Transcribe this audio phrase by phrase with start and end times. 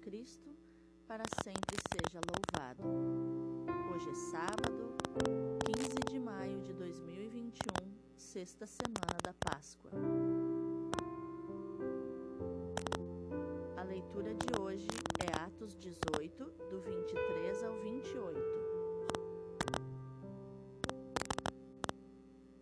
[0.00, 0.48] Cristo,
[1.06, 2.82] para sempre seja louvado.
[3.92, 4.96] Hoje é sábado,
[5.66, 7.58] 15 de maio de 2021,
[8.16, 9.90] sexta semana da Páscoa.
[13.76, 14.88] A leitura de hoje
[15.18, 18.40] é Atos 18, do 23 ao 28.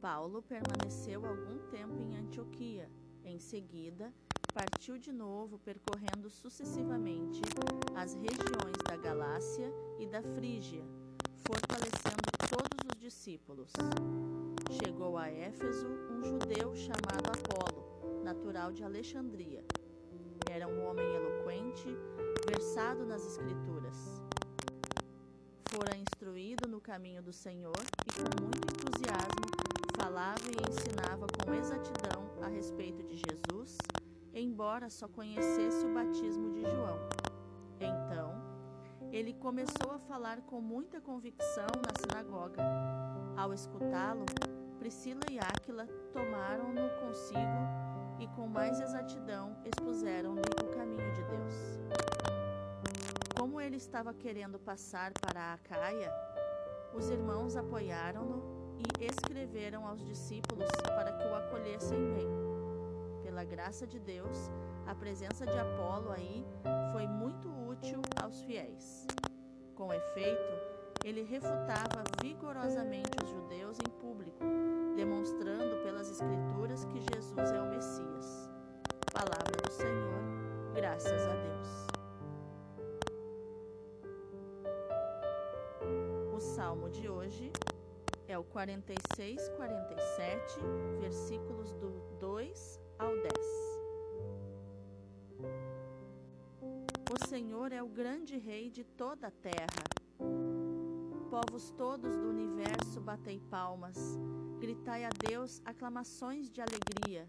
[0.00, 2.90] Paulo permaneceu algum tempo em Antioquia.
[3.24, 4.12] Em seguida,
[4.58, 7.40] partiu de novo percorrendo sucessivamente
[7.94, 10.84] as regiões da Galácia e da Frígia,
[11.46, 13.70] fortalecendo todos os discípulos.
[14.82, 19.64] Chegou a Éfeso um judeu chamado Apolo, natural de Alexandria.
[20.50, 21.86] Era um homem eloquente,
[22.48, 23.96] versado nas Escrituras.
[25.70, 32.30] Fora instruído no caminho do Senhor e com muito entusiasmo falava e ensinava com exatidão
[32.42, 33.76] a respeito de Jesus
[34.40, 36.98] embora só conhecesse o batismo de João.
[37.80, 38.34] Então,
[39.12, 42.62] ele começou a falar com muita convicção na sinagoga.
[43.36, 44.26] Ao escutá-lo,
[44.78, 47.88] Priscila e Áquila tomaram-no consigo
[48.20, 51.54] e com mais exatidão expuseram-lhe o caminho de Deus.
[53.38, 56.12] Como ele estava querendo passar para a Acaia,
[56.94, 62.47] os irmãos apoiaram-no e escreveram aos discípulos para que o acolhessem bem
[63.38, 64.50] pela graça de Deus,
[64.84, 66.44] a presença de Apolo aí
[66.92, 69.06] foi muito útil aos fiéis.
[69.76, 70.52] Com efeito,
[71.04, 74.44] ele refutava vigorosamente os judeus em público,
[74.96, 78.50] demonstrando pelas Escrituras que Jesus é o Messias.
[79.12, 81.86] Palavra do Senhor, graças a Deus.
[86.34, 87.52] O salmo de hoje
[88.26, 90.58] é o 46, 47,
[90.98, 93.32] versículos do 2 ao 10.
[97.10, 99.84] O Senhor é o grande Rei de toda a terra.
[101.30, 104.18] Povos todos do universo, batei palmas,
[104.58, 107.28] gritai a Deus aclamações de alegria,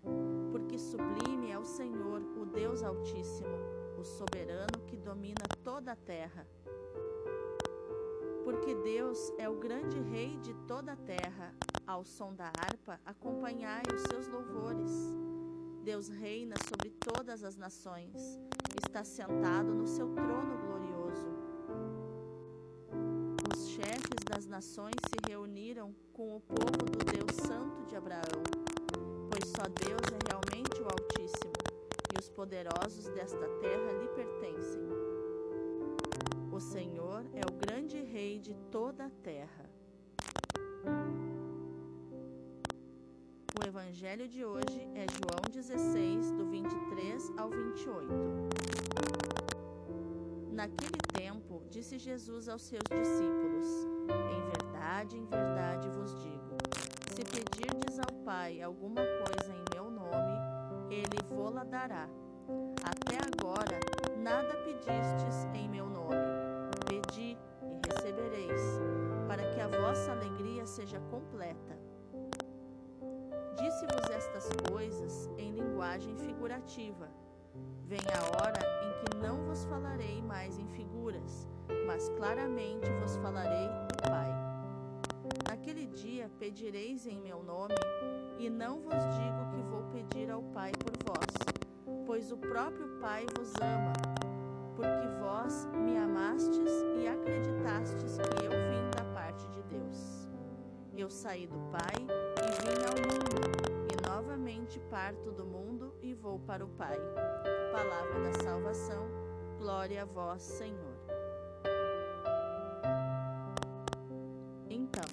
[0.52, 3.58] porque sublime é o Senhor, o Deus Altíssimo,
[3.98, 6.48] o soberano que domina toda a terra.
[8.44, 11.54] Porque Deus é o grande Rei de toda a terra,
[11.86, 15.29] ao som da harpa, acompanhai os seus louvores.
[15.84, 18.40] Deus reina sobre todas as nações,
[18.84, 21.30] está sentado no seu trono glorioso.
[23.52, 28.44] Os chefes das nações se reuniram com o povo do Deus Santo de Abraão,
[29.30, 31.54] pois só Deus é realmente o Altíssimo,
[32.14, 34.82] e os poderosos desta terra lhe pertencem.
[36.52, 39.10] O Senhor é o grande Rei de toda a
[43.90, 48.06] evangelho de hoje é João 16, do 23 ao 28.
[50.52, 53.66] Naquele tempo, disse Jesus aos seus discípulos:
[54.32, 56.56] Em verdade, em verdade vos digo:
[57.16, 60.38] se pedirdes ao Pai alguma coisa em meu nome,
[60.92, 62.08] ele vô-la dará.
[62.84, 63.80] Até agora,
[64.20, 66.16] nada pedistes em meu nome.
[66.88, 68.62] Pedi e recebereis,
[69.28, 71.89] para que a vossa alegria seja completa.
[73.80, 77.08] Disse-vos estas coisas em linguagem figurativa.
[77.86, 81.48] Vem a hora em que não vos falarei mais em figuras,
[81.88, 84.30] mas claramente vos falarei do Pai.
[85.48, 87.76] Naquele dia pedireis em meu nome,
[88.38, 93.26] e não vos digo que vou pedir ao Pai por vós, pois o próprio Pai
[93.38, 93.94] vos ama,
[94.76, 100.28] porque vós me amastes e acreditastes que eu vim da parte de Deus.
[100.98, 103.29] Eu saí do Pai e vim ao mundo,
[105.00, 106.98] parto do mundo e vou para o Pai.
[107.72, 109.08] Palavra da salvação,
[109.58, 110.98] glória a vós, Senhor.
[114.70, 115.06] Então,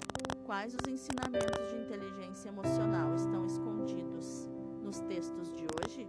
[0.44, 4.50] quais os ensinamentos de inteligência emocional estão escondidos
[4.82, 6.08] nos textos de hoje?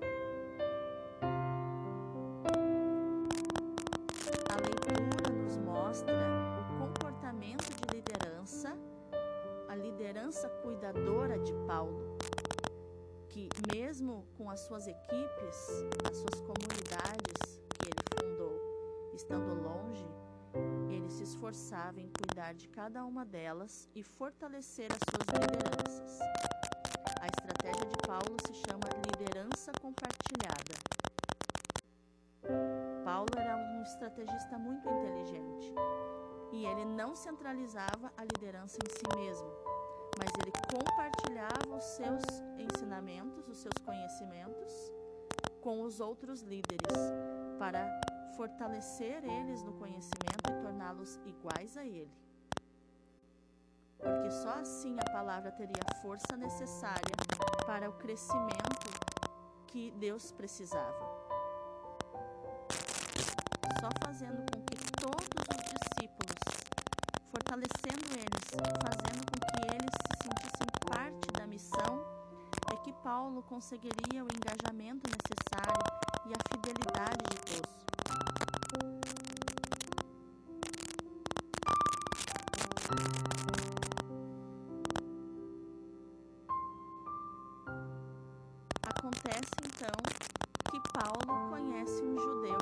[4.50, 6.16] A leitura nos mostra
[6.62, 8.76] o comportamento de liderança
[9.78, 12.17] liderança cuidadora de Paulo,
[13.38, 15.58] que, mesmo com as suas equipes,
[16.10, 20.10] as suas comunidades que ele fundou, estando longe,
[20.90, 26.20] ele se esforçava em cuidar de cada uma delas e fortalecer as suas lideranças.
[27.22, 30.76] A estratégia de Paulo se chama liderança compartilhada.
[33.06, 35.76] Paulo era um estrategista muito inteligente
[36.52, 39.67] e ele não centralizava a liderança em si mesmo
[40.20, 42.24] mas ele compartilhava os seus
[42.58, 44.92] ensinamentos, os seus conhecimentos
[45.62, 46.98] com os outros líderes
[47.60, 48.00] para
[48.38, 52.16] fortalecer eles no conhecimento e torná-los iguais a Ele.
[53.98, 57.16] Porque só assim a palavra teria a força necessária
[57.66, 58.88] para o crescimento
[59.66, 61.18] que Deus precisava.
[63.82, 66.38] Só fazendo com que todos os discípulos,
[67.32, 68.46] fortalecendo eles,
[68.84, 69.07] fazendo
[72.88, 75.84] que Paulo conseguiria o engajamento necessário
[76.26, 77.76] e a fidelidade de todos.
[88.84, 89.98] Acontece então
[90.72, 92.58] que Paulo conhece um judeu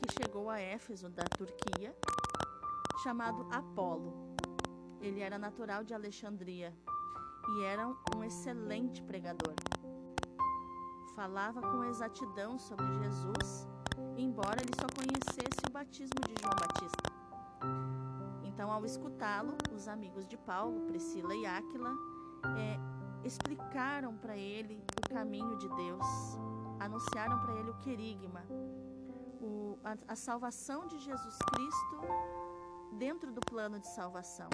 [0.00, 1.96] que chegou a Éfeso, da Turquia,
[3.00, 4.34] chamado Apolo.
[5.00, 6.74] Ele era natural de Alexandria
[7.54, 9.54] e era um excelente pregador.
[11.14, 13.68] Falava com exatidão sobre Jesus,
[14.16, 17.12] embora ele só conhecesse o batismo de João Batista.
[18.44, 21.92] Então, ao escutá-lo, os amigos de Paulo, Priscila e Áquila,
[22.56, 22.78] é,
[23.26, 26.06] explicaram para ele o caminho de Deus,
[26.80, 28.44] anunciaram para ele o querigma,
[29.40, 32.00] o, a, a salvação de Jesus Cristo
[32.98, 34.48] dentro do plano de salvação.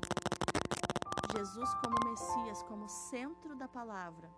[1.39, 4.29] Jesus como Messias, como centro da palavra,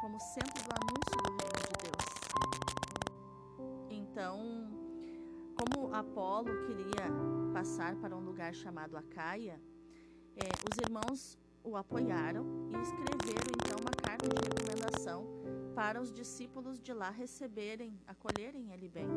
[0.00, 2.06] como centro do anúncio do reino de Deus.
[3.90, 4.38] Então,
[5.54, 7.12] como Apolo queria
[7.52, 9.60] passar para um lugar chamado Acaia,
[10.34, 15.26] é, os irmãos o apoiaram e escreveram então uma carta de recomendação
[15.74, 19.10] para os discípulos de lá receberem, acolherem ele bem.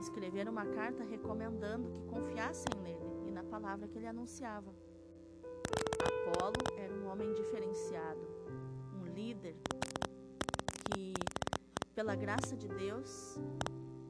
[0.00, 4.74] Escreveram uma carta recomendando que confiassem nele e na palavra que ele anunciava.
[11.94, 13.38] Pela graça de Deus,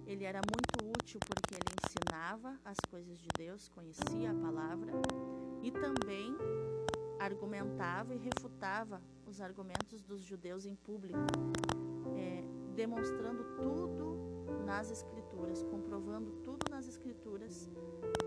[0.07, 4.93] ele era muito útil porque ele ensinava as coisas de Deus, conhecia a palavra
[5.63, 6.35] e também
[7.21, 11.19] argumentava e refutava os argumentos dos judeus em público,
[12.17, 12.43] é,
[12.75, 17.71] demonstrando tudo nas Escrituras, comprovando tudo nas Escrituras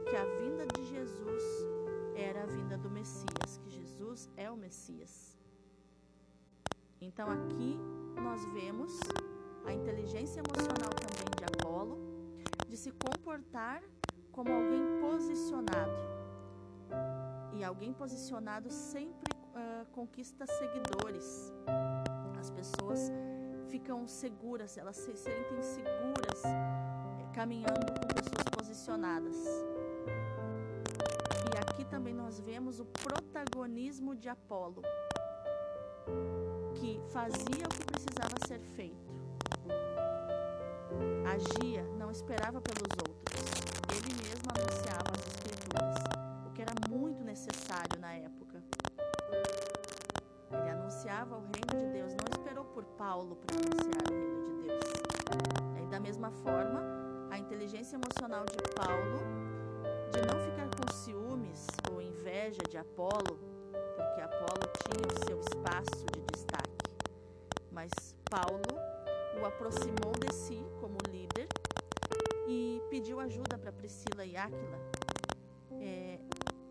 [0.08, 1.44] que a vinda de Jesus
[2.16, 5.38] era a vinda do Messias, que Jesus é o Messias.
[7.00, 7.78] Então aqui
[8.22, 9.00] nós vemos
[9.68, 11.98] a inteligência emocional também de Apolo,
[12.68, 13.84] de se comportar
[14.32, 16.08] como alguém posicionado.
[17.54, 21.54] E alguém posicionado sempre uh, conquista seguidores.
[22.40, 23.12] As pessoas
[23.68, 29.36] ficam seguras, elas se sentem seguras eh, caminhando com pessoas posicionadas
[31.78, 34.82] aqui também nós vemos o protagonismo de Apolo,
[36.74, 39.07] que fazia o que precisava ser feito.
[41.28, 43.36] Agia, não esperava pelos outros.
[43.92, 45.96] Ele mesmo anunciava as escrituras,
[46.46, 48.64] o que era muito necessário na época.
[50.50, 54.68] Ele anunciava o reino de Deus, não esperou por Paulo para anunciar o reino de
[54.68, 55.84] Deus.
[55.84, 56.82] E da mesma forma,
[57.30, 59.20] a inteligência emocional de Paulo
[60.14, 63.38] de não ficar com ciúmes ou inveja de Apolo,
[63.98, 66.72] porque Apolo tinha o seu espaço de destaque.
[67.70, 67.92] Mas
[68.30, 68.97] Paulo
[69.42, 71.48] o aproximou de si como líder
[72.48, 74.80] e pediu ajuda para Priscila e Áquila
[75.80, 76.20] é,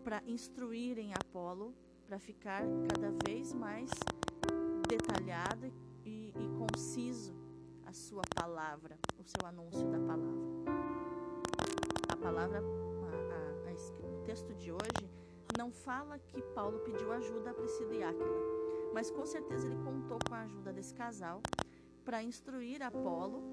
[0.03, 1.73] para instruírem Apolo
[2.07, 3.89] para ficar cada vez mais
[4.87, 5.71] detalhado
[6.05, 7.35] e, e conciso
[7.85, 10.47] a sua palavra, o seu anúncio da palavra.
[12.09, 12.61] A palavra
[14.27, 15.09] texto de hoje
[15.57, 18.37] não fala que Paulo pediu ajuda a Priscila e Áquila,
[18.93, 21.41] mas com certeza ele contou com a ajuda desse casal
[22.07, 23.51] para instruir Apolo,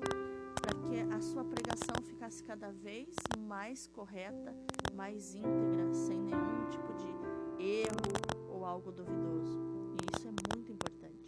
[0.62, 4.54] para que a sua pregação ficasse cada vez mais correta,
[4.94, 9.58] mais íntegra, sem nenhum tipo de erro ou algo duvidoso.
[9.90, 11.24] E isso é muito importante.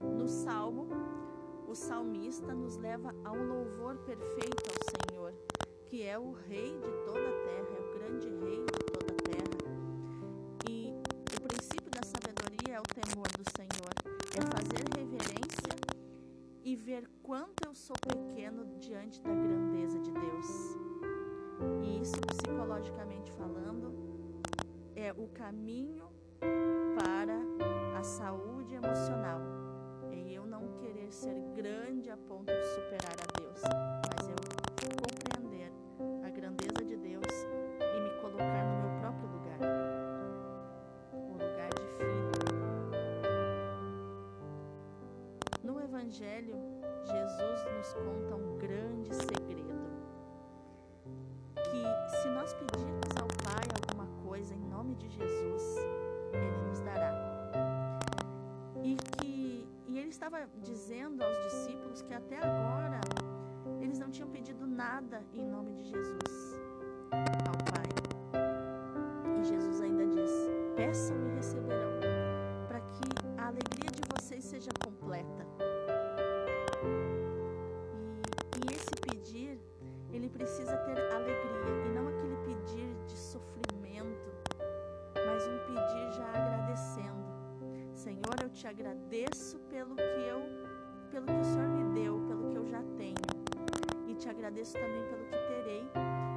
[0.00, 0.86] No Salmo,
[1.66, 5.34] o salmista nos leva a um louvor perfeito ao Senhor,
[5.88, 8.69] que é o Rei de toda a terra, grande rei
[17.00, 20.76] ver quanto eu sou pequeno diante da grandeza de Deus.
[21.82, 23.94] E isso, psicologicamente falando,
[24.94, 26.08] é o caminho
[26.98, 27.38] para
[27.98, 29.59] a saúde emocional.
[46.00, 46.56] Evangelho,
[47.04, 49.90] Jesus nos conta um grande segredo:
[51.56, 55.76] que se nós pedirmos ao Pai alguma coisa em nome de Jesus,
[56.32, 57.12] Ele nos dará.
[58.82, 63.00] E que e Ele estava dizendo aos discípulos que até agora
[63.78, 66.58] eles não tinham pedido nada em nome de Jesus
[67.46, 67.90] ao Pai.
[69.38, 70.30] E Jesus ainda diz:
[70.74, 71.79] peçam e receberão.
[94.60, 95.88] Agradeço também pelo que terei,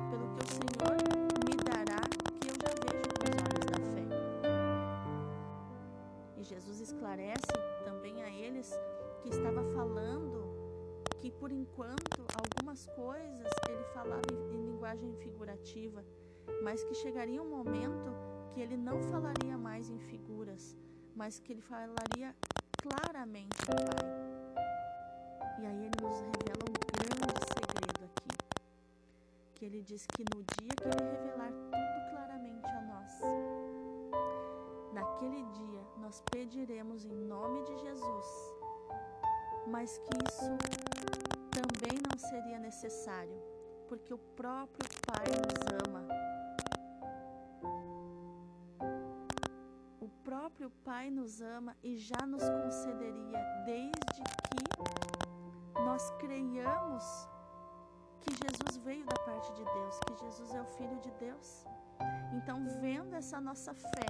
[0.10, 0.96] pelo que o Senhor
[1.46, 2.00] me dará,
[2.40, 4.06] que eu já vejo com os olhos da fé.
[6.38, 8.80] E Jesus esclarece também a eles
[9.22, 10.42] que estava falando
[11.20, 16.04] que por enquanto algumas coisas ele falava em, em linguagem figurativa,
[16.62, 18.10] mas que chegaria um momento
[18.54, 20.78] que ele não falaria mais em figuras,
[21.14, 22.34] mas que ele falaria
[22.82, 24.44] claramente ao Pai.
[25.60, 28.30] E aí ele nos revela um grande segredo aqui,
[29.56, 33.20] que ele diz que no dia que ele revelar tudo claramente a nós,
[34.94, 38.56] naquele dia nós pediremos em nome de Jesus,
[39.68, 40.58] mas que isso
[41.52, 43.38] também não seria necessário,
[43.90, 46.08] porque o próprio Pai nos ama.
[50.00, 57.33] O próprio Pai nos ama e já nos concederia, desde que nós creiamos
[58.24, 61.66] que Jesus veio da parte de Deus, que Jesus é o Filho de Deus.
[62.34, 64.10] Então, vendo essa nossa fé,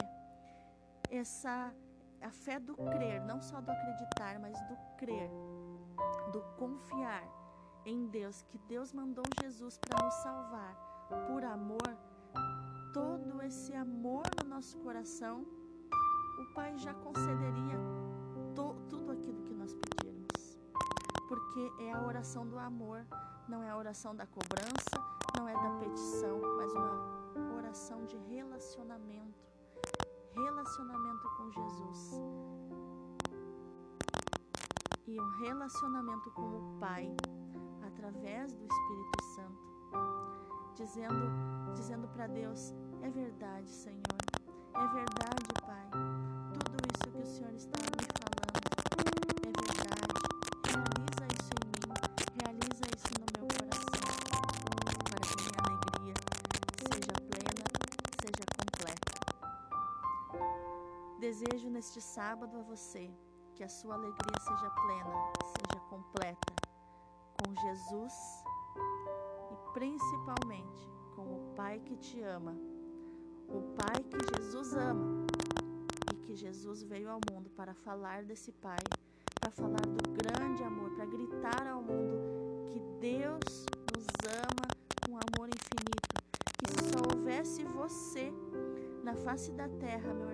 [1.10, 1.74] essa
[2.22, 5.30] a fé do crer, não só do acreditar, mas do crer,
[6.32, 7.24] do confiar
[7.86, 10.74] em Deus, que Deus mandou Jesus para nos salvar
[11.28, 11.98] por amor,
[12.94, 15.46] todo esse amor no nosso coração,
[16.40, 17.78] o Pai já concederia
[18.56, 20.58] to, tudo aquilo que nós pedirmos.
[21.28, 23.06] Porque é a oração do amor,
[23.48, 24.96] não é a oração da cobrança,
[25.38, 29.44] não é da petição, mas uma oração de relacionamento.
[30.34, 32.22] Relacionamento com Jesus.
[35.06, 37.16] E um relacionamento com o Pai
[37.86, 44.02] através do Espírito Santo, dizendo, dizendo para Deus: é verdade, Senhor,
[44.74, 45.90] é verdade, Pai,
[46.54, 47.83] tudo isso que o Senhor está
[61.44, 63.12] Desejo neste sábado a você
[63.56, 66.54] que a sua alegria seja plena, seja completa
[67.38, 68.14] com Jesus
[69.52, 72.56] e principalmente com o Pai que te ama,
[73.50, 75.26] o Pai que Jesus ama
[76.14, 78.80] e que Jesus veio ao mundo para falar desse Pai,
[79.40, 84.08] para falar do grande amor, para gritar ao mundo que Deus nos
[84.48, 84.68] ama
[85.06, 86.24] com amor infinito,
[86.58, 88.32] que se só houvesse você
[89.04, 90.33] na face da terra, meu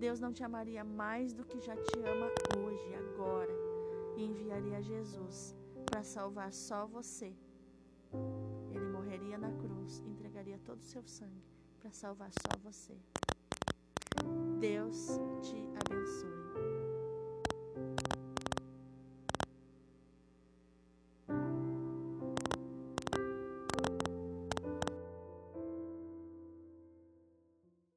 [0.00, 3.52] Deus não te amaria mais do que já te ama hoje, agora,
[4.16, 5.54] e enviaria Jesus
[5.84, 7.36] para salvar só você.
[8.70, 11.44] Ele morreria na cruz, entregaria todo o seu sangue
[11.78, 12.96] para salvar só você.
[14.58, 16.39] Deus te abençoe.